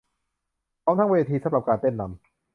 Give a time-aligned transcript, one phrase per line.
[0.83, 2.19] พร้อมทั้งเวทีสำหรับการเต้นรำ